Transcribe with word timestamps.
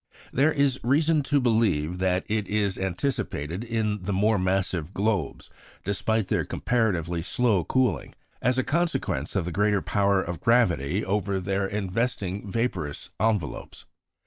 There 0.33 0.51
is 0.51 0.83
reason 0.83 1.21
to 1.25 1.39
believe 1.39 1.99
that 1.99 2.23
it 2.27 2.47
is 2.47 2.75
anticipated 2.75 3.63
in 3.63 4.01
the 4.01 4.11
more 4.11 4.39
massive 4.39 4.95
globes, 4.95 5.51
despite 5.83 6.27
their 6.27 6.43
comparatively 6.43 7.21
slow 7.21 7.63
cooling, 7.63 8.15
as 8.41 8.57
a 8.57 8.63
consequence 8.63 9.35
of 9.35 9.45
the 9.45 9.51
greater 9.51 9.83
power 9.83 10.19
of 10.19 10.39
gravity 10.41 11.05
over 11.05 11.39
their 11.39 11.67
investing 11.67 12.49
vaporous 12.49 13.11
envelopes. 13.19 13.85